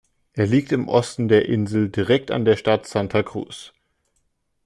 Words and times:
Er 0.33 0.47
liegt 0.47 0.71
im 0.71 0.87
Osten 0.87 1.27
der 1.27 1.45
Insel 1.47 1.87
direkt 1.87 2.31
an 2.31 2.43
der 2.43 2.55
Stadt 2.57 2.87
Santa 2.87 3.21
Cruz. 3.21 3.71